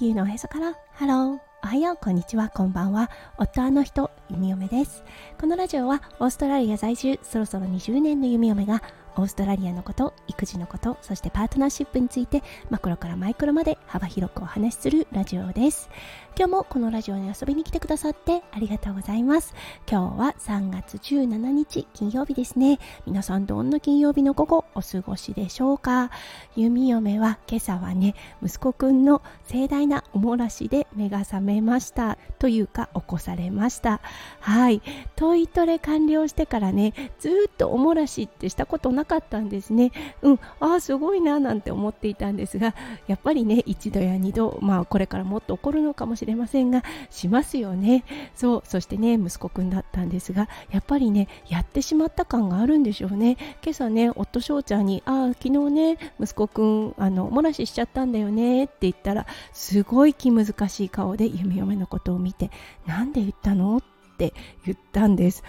[0.00, 0.72] 球のおへそから。
[0.94, 5.04] ハローおはようこんにちはこんばんは夫あの人弓嫁です
[5.38, 8.82] このラジオはオーストラリア在住そろそろ20年の弓嫁が
[9.16, 15.90] オーストラリアのこと育児のことそしてパートナーシップについてマクロからマイクロまで幅広くお話しするラジオです
[16.38, 19.54] 今日もこのラジオに遊びに来てくださってありがとうございます
[19.90, 26.10] 今日は3月17日金曜日ですね皆さんどんな金曜日の午後お過ごしでしょうか
[26.56, 34.00] 弓嫁は今朝はね息子くんの盛大なおもらしで目が覚めましたというか起こされました。
[34.40, 34.80] はい。
[35.16, 39.90] トイトレ完了してからねずっとおもらしってしたことなかったんですね。
[40.22, 40.40] うん。
[40.60, 42.74] ああすごいななんて思っていたんですが
[43.08, 48.04] やっぱりね一度や二度まあこれからもっと起こるのかもしれませんがしますよね。
[48.34, 48.62] そう。
[48.64, 53.36] そしてね息子くんだったんですがやっぱりねやってしまった感があるんでしょうね。
[53.62, 62.50] 今朝ね夫翔ちゃんにああ昨日ね息子くんあのおもらししちゃったんだよねって言ったらすごい気難しい顔で弓嫁のことを見て
[62.86, 63.78] なんで言ったの？
[63.78, 63.82] っ
[64.16, 65.42] て言ったんです。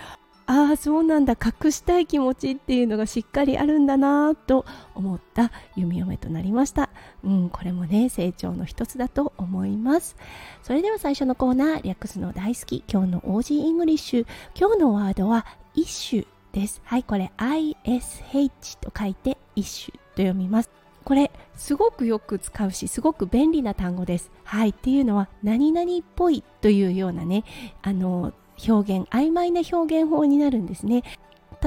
[0.47, 1.37] ああそうなんだ。
[1.41, 6.89] 隠したい気持ちっていうのがしっかりあるんだなと思った弓嫁となりました。
[7.23, 10.17] うんこれもね成長の一つだと思います。
[10.61, 12.83] それでは最初のコーナー略すの大好き。
[12.91, 14.27] 今日の OG English。
[14.59, 16.81] 今日のワードはイッシュです。
[16.83, 20.80] はいこれ ISH と書いてイッシュと読みます。
[21.11, 24.31] これすごくよく使うしすごく便利な単語です。
[24.45, 27.43] はいっていうのは何々っぽいというようなね
[27.81, 28.31] あの
[28.65, 31.03] 表現曖昧な表現法になるんですね。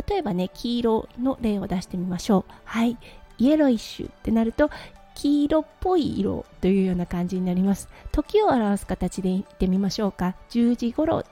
[0.08, 2.52] 例えばね黄色の例を出してみましょう。
[2.64, 2.96] はい
[3.36, 4.70] イエロイッシュってなると
[5.14, 7.90] 黄色っぽい色というような感じになります。
[8.12, 10.36] 時を表す形で言ってみましょうか。
[10.48, 11.22] 10時頃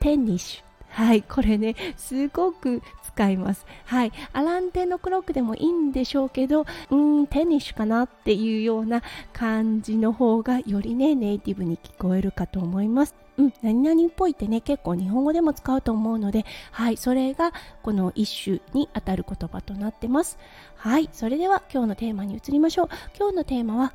[0.00, 0.65] テニッシュ
[0.96, 3.66] はいこれねすごく使います。
[3.84, 9.02] はいアランテのクロックでもいいんでしょうけどうんテニッシュかなっていうような
[9.34, 13.14] 感じの方がよりねネイティブに聞こえるかと思います。
[13.36, 17.52] うん、何々っぽいってね結構日本語でも使うと思うのではいそれが
[17.82, 20.38] この一種にあたる言葉となってます。
[20.76, 22.88] はいそれでは今日のテーマに移りましょう。
[23.18, 23.92] 今日のテーマは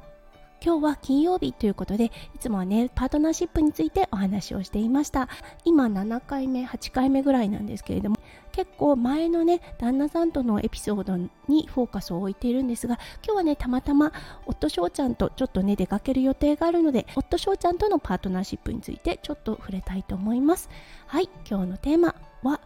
[0.63, 5.27] 今日は金曜日ということでいつもはねパートナーシップについてお話をしていました。
[5.66, 8.17] 今7回目8回目ぐらいなんですけれども
[8.51, 14.13] 結構前のね旦那さんとのエピソードにフォーカスを置いているんですが今日はねたまたま
[14.45, 20.69] 夫翔ちゃんとちょっとね出かける予定があるので夫翔ちゃんとのパートナーシップについてちょっと触れたいと思います。
[21.07, 22.59] はい今日のテーマは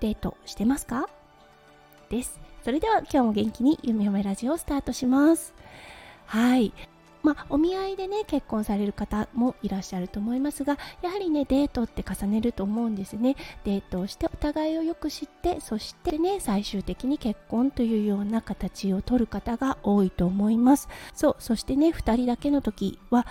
[0.00, 1.08] デートしてますか？
[2.10, 2.40] です。
[2.64, 5.54] それでは今日も元気にゆめゆめラジオスタートします。
[6.26, 6.72] はい。
[7.26, 13.34] まあ、お見合いでね結婚される方もいらっしゃると思いますがやはりねデートって重ねると思うんですね。
[13.64, 20.88] デートをしてお互いをよく知ってそしてね最終的に結婚というような形をとる方が多いと思います。
[21.14, 23.26] そうそしてね2人だけの時は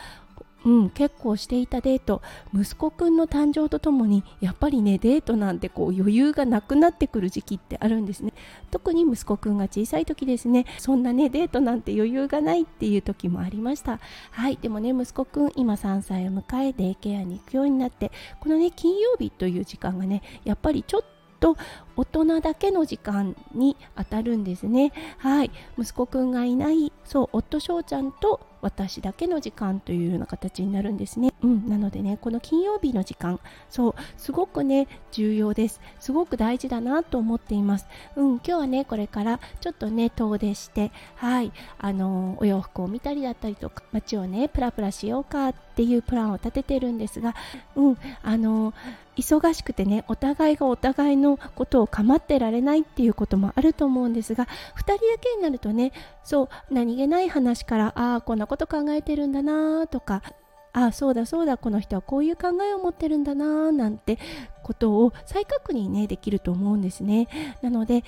[0.65, 2.21] うん、結構していたデート。
[2.53, 8.33] 息子くんの誕生とともにやっぱりねデートなんてこう余裕がなくなってくる時期ってあるんですね。
[8.71, 10.65] 特に息子くんが小さい時ですね。
[10.79, 13.99] そんなねデートなんて余裕がないっていう時もありました。
[14.31, 21.01] はいでもね息子くん今3歳を迎えデイケアに行くようになってこのね金曜日という時間がねやっぱりちょっ
[21.39, 21.57] と
[21.95, 31.35] 大人だけの時間に当たるんですねはい息子くんがいないそう夫翔ちゃんと私だけの時間というような形になるんですね。
[31.44, 33.39] うん、なのでね、この金曜日の時間、
[33.69, 35.79] そう、すごくね、重要です。
[36.00, 37.88] すごく大事だなと思っています。
[38.16, 47.35] うん、今日はね、これからちょっとね、遠出して、はい、あの、お洋服を見たりだったりとか、街をね、プラプラしようかっていうプランを立ててるんですが、
[47.75, 48.73] うん、あの、
[49.16, 55.91] 忙しくてね、お互いがお互いのことを構ってられないっていうこともあると思うんですが、2人だけになるとね、
[56.23, 60.22] そう、何気ない話から、ああ、こんなこと考えてるんだなとか、
[60.75, 64.19] ああそうだそうだこの人はこういう考えを持ってるんだななんて
[64.62, 67.29] ことを再確認ねできると思うんですね。
[67.62, 68.03] なので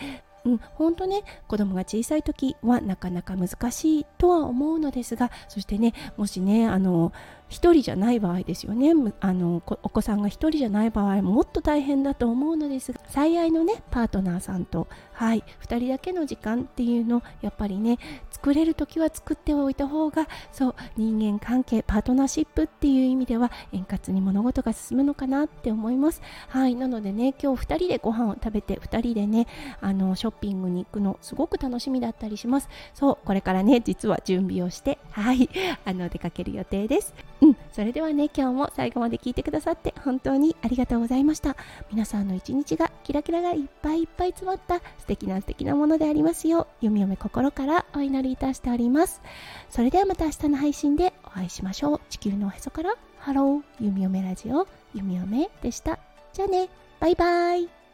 [0.47, 7.11] うん、本当ね子供が小さい時はなかなか難しいとは思うのですがそしてねもしねあの
[7.49, 8.93] 1人じゃない場合ですよね。
[9.19, 17.97] あのお子さんが1人じゃない場合もっと大変だと思うのですが最愛のねパートナーさんとはい2人だけの時間っていうのやっぱりね
[18.31, 26.21] 作れる時は作っておいた方がそう人間関係パートナーシップっていう意味では円滑に物事が進むのかなって思います。
[26.49, 29.47] はいなのでね今日2人でご飯を食べて2人でね
[29.81, 32.69] あのショッピングに行くのすごく楽しみだったりします。
[32.93, 35.49] そうこれからね実は準備をしてはい
[35.85, 37.13] あの出かける予定です。
[37.41, 41.55] うん、それではね、今日も最後まで聞いてくださって本当にありがとうございました。
[41.91, 49.21] 皆さんの一日がキラキラがいっぱいいっぱい詰まった素敵な素敵なものでありますよう、読み読め心からお祈りいたしております。
[49.69, 52.01] それではまた明日の配信でお会いしましょう。
[52.09, 55.99] 地球のおへそからハロー弓嫁ラジオ弓嫁でした。
[56.33, 56.69] じゃあね。
[56.99, 57.86] バイバイ。